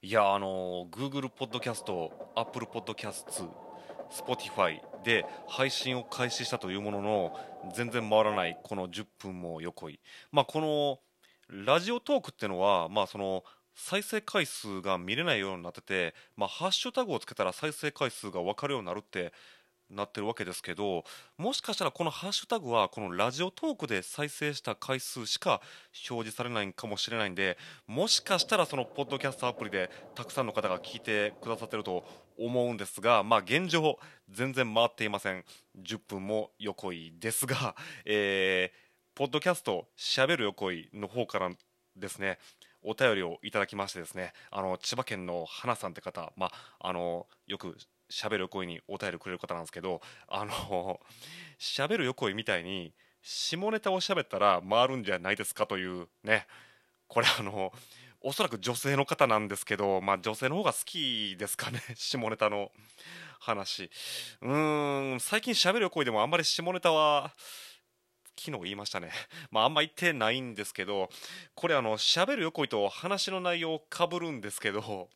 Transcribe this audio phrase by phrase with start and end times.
[0.00, 3.32] いやあの Google ポッドキャスト Apple ポッドキャスト
[4.12, 7.36] Spotify で配信を開始したというものの
[7.74, 9.98] 全然回らないこの10分も横い。
[10.30, 11.00] まあこの
[11.48, 13.42] ラジオトークっていうのはまあその
[13.74, 19.32] 再生回数が見れないようになってて、まあ、ハッシュタグをつけたら再生回数が分かるようになるって
[19.90, 21.04] なってるわけですけど
[21.36, 25.60] もしかしたらこのハッシュタグはこのラジオトークで再生した回数しか
[26.10, 32.04] 表示されないかもしれないんでもしかしたらそのポッドキャストアプリでたくさんの方が聞いてくださってると
[32.38, 33.98] 思うんですがまあ現状
[34.30, 35.44] 全然回っていません。
[35.82, 37.74] 10分も横井ですが、
[38.04, 38.78] えー、
[39.14, 41.50] ポッドキャストしゃべる横井の方から
[41.96, 42.38] ですね
[42.82, 47.76] お便りをいただきましてですねあの千葉県の花さんって方、まあ、あのよく
[48.10, 51.00] 喋る横井にお便りくれる方なんですけどあの
[51.58, 56.46] 喋る横井みたいに下ネタを喋ったら回るんじゃないですかというね
[57.06, 57.72] これあの
[58.20, 62.72] おそらく女性の方なんですけど、まあ、女性の方が好きですかね 下ネタの
[63.40, 63.90] 話
[64.40, 67.32] うーん最近喋る横井でもあんまり下ネタは
[68.38, 69.10] 昨日言いましたね。
[69.50, 71.10] まあ、あんま言ってないんですけど、
[71.56, 75.10] これあの、喋る横井と話の内容かぶるんですけど、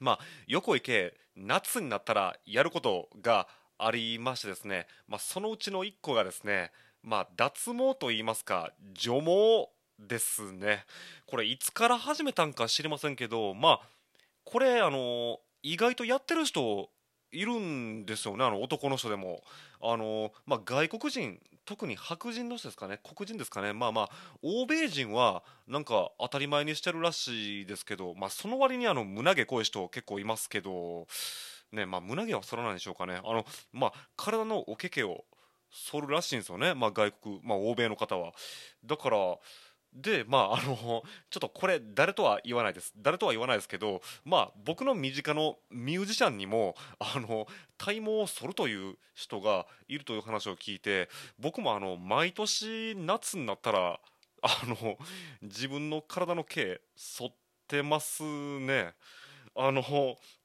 [0.00, 10.84] まあ、横井家、夏になったらやることがありましてですね、まあ、そのうちの1個がですね、まあ、脱毛といいますか除毛ですね。
[11.26, 13.88] これいつから始めたんか知りませんけどまあ
[14.44, 16.88] これあの意外とやってる人
[17.32, 19.42] いるんですよねあの男の人でも。
[19.80, 21.38] あの、まあ、外国人
[21.68, 23.74] 特に白人の人ですかね黒人ですかね。
[23.74, 31.06] まあまあ欧米人はなんか当たり前にしてるらしいですけど、まあ、その割にあの胸毛濃い人結構いますけど
[31.70, 33.20] ねまあ胸毛は剃らないでしょうかね。
[33.22, 35.26] あのまあ体のおけけを
[35.70, 36.72] 剃るらしいんですよね。
[36.72, 38.32] まあ外国まあ欧米の方は。
[38.86, 39.18] だから
[39.92, 40.76] でまああの
[41.30, 42.92] ちょっとこれ誰とは言わないです。
[42.96, 53.98] 誰とは言わないですけどまあ僕の身近のミュージシャンにもあの体毛を剃るという人がいるという話を聞いて僕もあの毎年夏になったら
[54.42, 54.96] あの
[55.42, 57.34] 自分の体の毛剃っ
[57.66, 58.94] てますね。
[59.56, 59.82] あの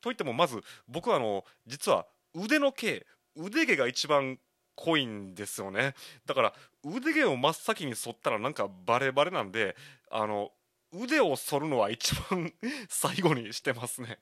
[0.02, 3.06] といってもまず僕はあの実は腕の毛
[3.36, 4.40] 腕毛が一番
[4.76, 5.96] 濃いんですよね。
[6.26, 6.54] だから
[6.84, 9.76] 腕毛を真っ先に剃ったらなんかバレバレなんで
[10.12, 10.52] あの
[10.94, 12.54] 腕を剃るのは一番
[12.88, 14.20] 最後にしてますね。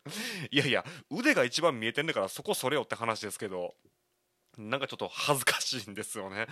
[0.51, 3.75] いやいや腕が一番見えてんだからそこそれよって話ですけど
[4.57, 6.47] なんかちょっと恥ずかしいんですよね。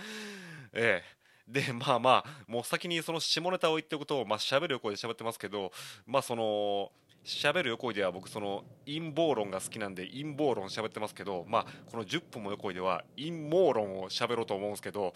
[0.72, 1.20] ええ。
[1.50, 5.72] でまあまあもう先にその下ネタを言っておくとまあ喋る横で喋ってますけど
[6.06, 6.92] まあその
[7.24, 15.12] 喋る横井では僕その陰謀論が好きなんで陰謀論喋ってますけどまあこの10分も横井では陰謀論を喋ろうと思うんですけど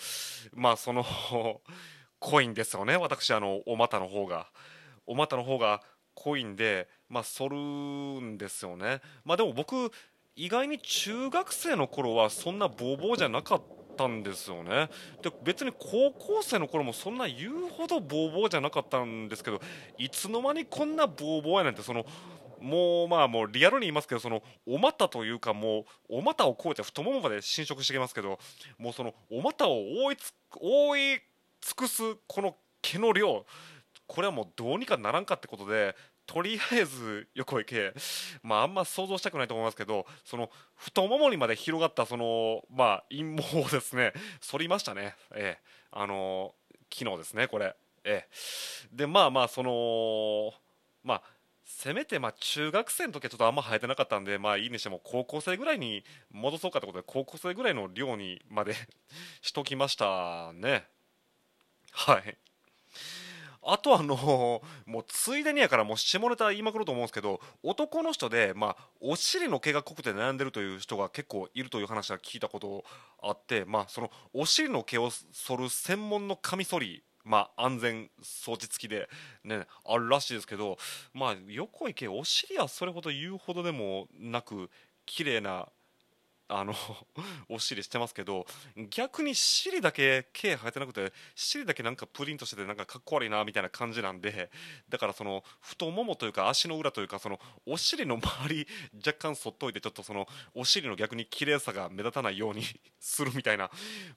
[0.54, 1.04] まあその
[2.18, 4.46] 濃いんですよね私あのお股の方が。
[5.06, 5.82] お股の方が
[6.14, 9.00] 濃いんでまあ反るんですよね。
[9.24, 9.90] まあでも僕
[10.36, 14.90] 意外に中学生の頃はそんなボーボーじゃなかったったんですよね。
[15.22, 19.60] で別に高校生の頃もそんな言うほどボーボーじゃなかったんですけど
[19.96, 22.04] いつの間にこんなボーボーやなんてその
[22.60, 28.38] もうまあもうリアルに言いますけどそのお股というかもうお股を超えて太ももまで侵食してきますけど
[28.78, 30.16] もうそのお股を覆い
[30.60, 33.46] 覆い尽くすこの毛の量
[34.06, 35.96] これはもうどうにかならんかってことで
[36.26, 37.94] とりあえず横行け、
[38.42, 44.12] まあ、あんま想像したくないと思いますけどその太ももにまで広がったその、まあ、陰謀をですね
[44.50, 45.62] 反りましたね、ええ、
[45.92, 46.54] あの
[46.92, 50.52] 昨日ですねこれ、ええ、でまあまあその
[51.02, 51.22] まあ
[51.64, 58.74] せめてまあ中学生の時はちょっとあんま生えてなかったんでまあいいにしても高校生ぐらいに戻そうかってことで高校生ぐらいの量にまで
[59.40, 60.86] しときましたね。
[61.92, 62.36] はい。
[63.66, 64.16] あとあの
[64.86, 72.84] もうついでにやからもう下ネタ言いまくろうと思うんですけど男の人で、まあ、お尻の毛が濃くて悩んでるという人が結構いるという話は聞いたこと
[73.22, 79.08] あって、まあ、そのお尻の毛を剃る専門のカミソリまあ、安全装置付きで、
[79.44, 80.76] ね、あるらしいですけど、
[81.14, 84.70] まあ、横行けお尻はそれほど言うほどでもなく
[85.06, 85.68] 綺麗な
[86.46, 86.74] あの
[87.48, 88.46] お尻してますけど
[88.90, 94.50] 逆に尻だけ毛生えてなくて尻だけなんかプリントしててなんかかっこ悪いなみたいな感じなんで
[94.88, 102.62] だからその太ももというか足の裏というかそのお尻の周り若干そっといてちょっとそのお尻の逆に綺麗さが目立たないように
[103.00, 103.70] するみたいな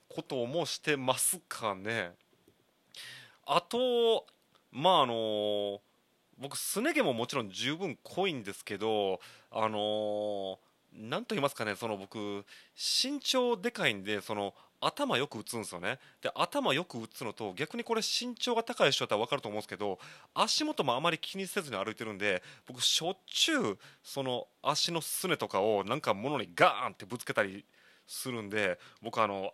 [0.10, 2.14] ことをもしてますかね。
[3.46, 4.28] あと
[4.72, 5.82] まああの
[6.38, 10.67] 僕すね毛ももちろん十分濃いんですけどあのー
[10.98, 12.46] 何と言いますかねその僕
[12.76, 15.98] 身長でかいんでその頭よく打つんですよね。
[16.22, 19.98] で頭よく打つのと逆にこれ身長が高い人だったら分かると思うんですけど
[20.34, 27.66] 足元もあまり気にせずに歩いてるんで僕しょっちゅうその足のすねとかをなんか物にガーンってぶつけたり
[28.06, 29.54] するんで僕あの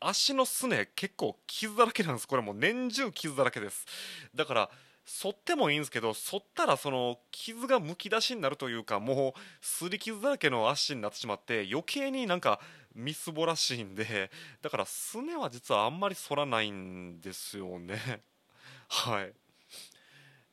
[0.00, 2.28] 足のすね結構傷だらけなんです。
[2.28, 3.86] これもう年中傷だらけです。
[4.34, 4.70] だから
[5.06, 12.58] 剃ってもいいんですけど剃ったらその傷がむき出しになるというかもうすり傷だらけの足になってしまって余計になんか
[12.92, 14.30] みすぼらしいんで
[14.60, 18.22] だからすねは実はあんまり反らないんですよね。
[18.88, 19.32] はい。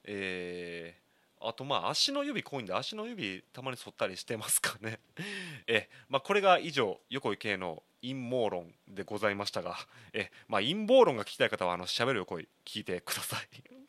[0.06, 5.00] えー、あとまあ足の指濃いんで足の指たまに反ったりしてますかね。
[5.66, 9.78] えまあこれが以上横井圭の陰謀論でございましたが
[10.12, 13.83] えまあ陰謀論が聞きたい方はあの喋る横井聞いてください。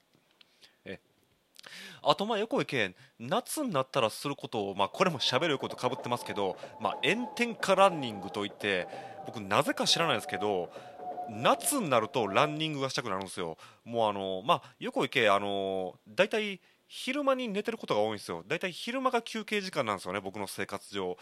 [2.06, 8.88] あとまあ横井健夏になったらすることを、まあ、これも喋ることかぶってますけど、まあ、炎天下ランニングといって
[9.26, 10.70] 僕なぜか知らないですけど
[11.30, 13.56] 夏になるとランニングがしたくなるんですよ。
[13.84, 18.44] もうあのまあ横井圭あの大体昼間に寝てることが多いんですよ。
[18.46, 21.16] 大体昼間が休憩時間なんですよね僕の生活上。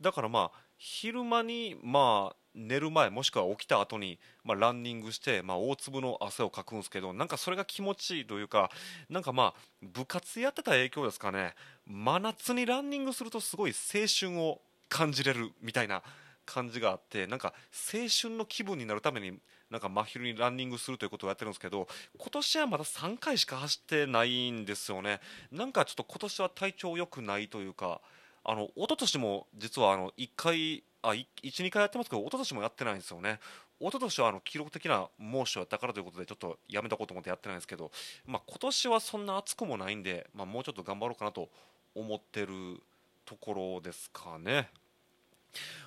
[0.00, 8.70] だからまあ昼間にまあ寝る前もしくは起きた後にまあランニングして、まあ、大粒の汗をかくんですけどなんかそれが気持ちいいというか
[9.08, 11.54] なんかまあ部活やってた影響ですかね。
[11.86, 16.02] 真夏にランニングするとすごい青春を感じれるみたいな
[16.44, 19.38] 感じがあってなんか青春の気分になるために
[19.70, 21.86] なんか真昼にランニングするということをやってるんですけど
[22.18, 25.20] 今年はまだ3回しか走ってないんですよね。
[25.52, 28.00] なんかちょっと今年は体調良くないというか
[28.42, 31.08] あの一昨年も実はあの1回あ
[31.42, 33.40] 12回やってますけど一昨年もやってないんですよね。
[33.80, 37.90] 一昨年はあの記録的な猛暑やったからということでちょっとやめとこうと思ってやってないんですけど、
[38.26, 41.48] まあ、今年はそんな暑くもないんで、まあ、もうちょっと頑張ろうかなと
[41.94, 42.82] 思ってる
[43.24, 44.68] ところですかね。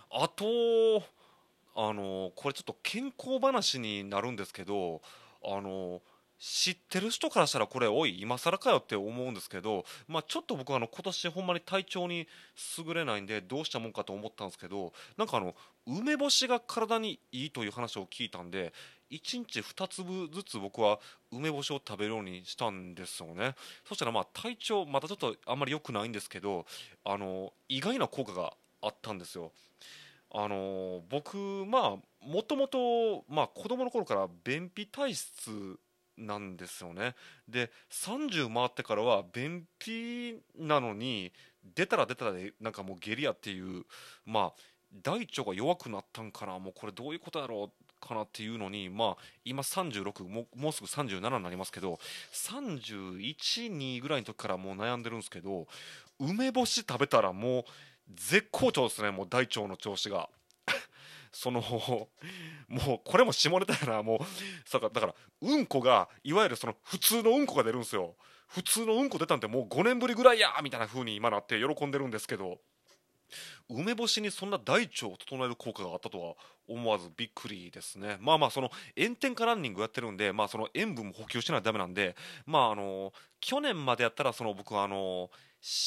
[0.10, 1.04] あと
[1.75, 5.01] あのこれちょっと健康話になるんですけど
[5.44, 6.01] あの
[6.45, 12.28] 知ってる人からしたらこれおい今更かよって思うんですけど、まあ、ちょっと僕はあの今年ほんまに体調に
[12.86, 15.56] 優れないんでどうしたもんかと思ったんですけどなんかあの
[15.88, 18.74] 梅干しが体にいいという話を聞いたんで
[19.10, 21.00] 1日2粒ずつ僕は
[21.31, 23.56] 梅干しを食べるようにしたんですよね。
[23.88, 26.66] そしたらまあ体調またちょっとあんまり良くないんですけど
[27.06, 28.51] あの意外な効果が
[28.81, 29.54] あったんですよ。
[30.36, 35.80] あの僕まあもともとまあ子供の頃から便秘体質
[36.18, 37.15] なんですよね
[37.48, 41.31] で30回ってからは便秘なのに
[41.75, 43.83] 出たら出たらでなんかもう下痢やっていう
[44.25, 44.54] まあ
[45.04, 52.00] 大腸が弱くなったんかなもうこれどういうことやろうかなっていうのにまあ今36ももうすぐ37になりますけど
[52.33, 55.68] 312ぐらいの時からもう悩んでるんですけど
[56.19, 57.63] 梅干し食べたらもう
[58.13, 60.30] 絶好調ですねもう大腸の調子が。
[61.33, 61.62] その
[62.69, 64.19] もうこれも下ネタやなもう。
[64.71, 68.15] だからうんこがいわゆるその普通のうんこが出るんですよ。
[68.47, 72.62] 普通のうんこ出たんてもう5年ぶりぐらいやみたいな風に今なって喜んでるんですけど。
[73.70, 76.36] 梅干しにそんな大腸を整える効果があったとは
[76.68, 78.18] 思わずびっくりですね。
[78.20, 82.16] まあまあその炎天下ランニングやってるんでまあその塩分も補給しないとダメなんで
[82.46, 85.30] まああの去年までやったらその僕はあの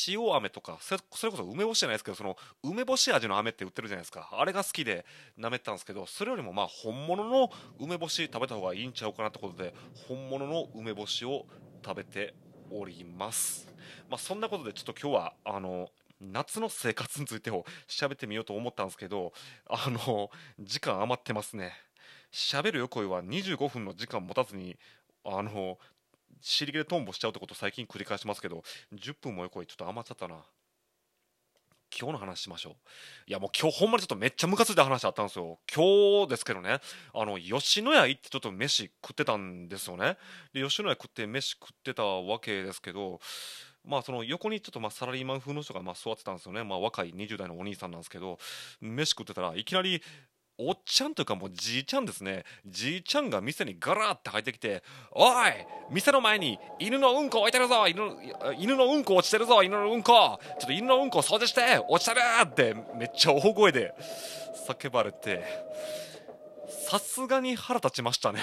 [0.09, 4.31] 塩飴とかそれこそ梅干しじゃないですけどその梅干し味の飴って売ってるじゃないですか。
[4.33, 5.05] あれが好きで
[5.39, 9.75] 舐めてたんですけどそれよりもまあ本物の梅干し食べた方がいいんちゃうかなってことで
[10.09, 11.47] 本物の梅干しを
[11.85, 12.35] 食べて
[12.71, 13.69] おります。
[14.09, 15.91] まあそんなことでちょっと今日はあの
[16.33, 19.33] 夏の生活についてを喋ってみようと思ったんですけど
[19.69, 20.31] あの
[20.61, 21.73] 時間余ってますね。
[22.33, 23.23] 喋る横井は。
[23.23, 24.77] 25分の時間持たずに
[25.25, 25.79] あの
[26.41, 28.63] 尻毛でトンボしちゃうってこと最近繰り返しますけど
[28.95, 30.37] 10分も横にちょっと余っちゃったな。
[31.99, 32.75] 今日の話しましょう。
[33.27, 35.59] いやもう今日ほんまにちょっとめっちゃムカついた話あったんですよ。
[35.75, 36.81] 今日ですけどね。
[37.15, 40.19] あの吉野家行ってちょっと飯食ってたんですよね。
[40.53, 43.21] で吉野家食って飯食ってたわけですけど
[43.87, 48.39] まあその横にちょっとまあサラリーマン風の人がまあ座ってたんですよね、まあ、若い20代のお兄さんなんですけど
[48.81, 50.03] 飯食ってたらいきなり
[50.59, 52.45] おっちゃんというかもうじいちゃんですね。
[52.65, 55.53] じいちゃんが店にガラって入ってきて「おい
[55.91, 58.01] 店の前に犬のうんこ置いてるぞ犬
[58.59, 60.41] 犬のうんこ落ちてるぞ犬のうんこ。
[60.59, 63.93] ちょっと犬のうんこ掃除して落ちてる!」ってめっちゃ大声で
[64.67, 65.45] 叫ばれて。
[66.89, 68.41] さすがに腹立ちましたね。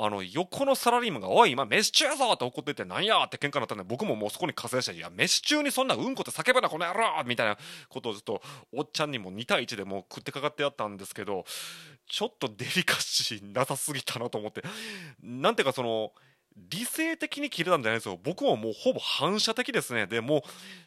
[0.00, 8.40] あの横のサラリーマンが「おい今飯中やぞ!」って怒ってて「なんや!」って喧嘩になったんで僕ももうそこに加勢して「いや飯中にそんなうんこって叫ぶなこの野郎!」みたいなことをずっと
[8.72, 11.44] おっちゃんにも2対1でもう食ってかかってやったんですけど
[12.06, 14.62] ちょっとデリカシーなさすぎたなと思って
[15.20, 16.12] なんていうかその
[16.56, 20.42] 理性的に切れたんじゃないですよ僕ももうほぼ反射的ですねでもう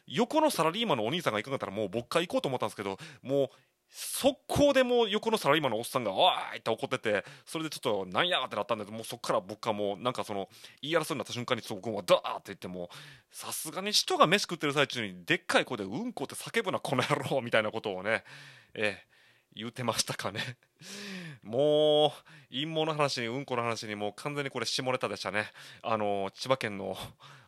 [0.06, 3.50] 横のサラリーマンのお兄さんが行かなかったらもう僕から行こうと思ったんですけどもう
[3.94, 10.48] 速攻でもう横のサラリーマンのおっさんが「おい!」って怒っててそれでちょっと「なんや!」ってなったんでもうそこから僕はもうなんかその
[10.80, 12.88] 言い争いになった瞬間にそこはダーって言っても
[13.30, 18.24] さすがに人が飯食ってる最中にでっかい声で「うんこ」って叫ぶなこの野郎みたいなことをね
[18.74, 19.12] ええ
[19.54, 20.56] 言うてましたかね
[21.42, 22.10] もう
[22.50, 25.50] 陰謀の話にうんこの話にもう完全にこれ下ネタでしたね
[25.82, 26.96] あの千葉県の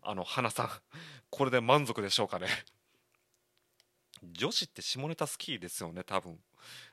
[0.02, 0.70] あの花さん
[1.30, 2.46] これで満足でしょうかね
[4.32, 6.38] 女子って下ネタ好きですよね多分。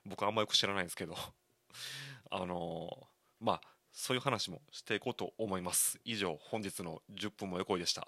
[0.06, 1.16] 僕あんまよく知らないんですけど。
[2.30, 3.08] あの
[3.40, 3.62] まあ
[3.92, 6.00] そういう話もしていこうと思います。
[6.06, 8.08] 以上本日の10分も横井でした。